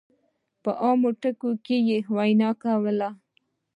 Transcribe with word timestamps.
په 0.63 0.71
عاميانه 0.83 1.19
ټکو 1.21 1.49
کې 1.65 1.77
يې 1.87 1.97
وينا 2.15 2.49
کوله. 2.63 3.09